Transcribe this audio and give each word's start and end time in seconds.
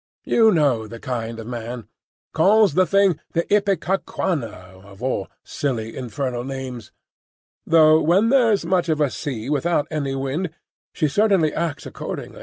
You 0.25 0.51
know 0.51 0.87
the 0.87 0.99
kind 0.99 1.39
of 1.39 1.45
man,—calls 1.45 2.73
the 2.73 2.87
thing 2.87 3.19
the 3.33 3.43
Ipecacuanha, 3.43 4.83
of 4.83 5.03
all 5.03 5.27
silly, 5.43 5.95
infernal 5.95 6.43
names; 6.43 6.91
though 7.67 8.01
when 8.01 8.29
there's 8.29 8.65
much 8.65 8.89
of 8.89 8.99
a 8.99 9.11
sea 9.11 9.47
without 9.47 9.85
any 9.91 10.15
wind, 10.15 10.49
she 10.91 11.07
certainly 11.07 11.53
acts 11.53 11.85
according." 11.85 12.35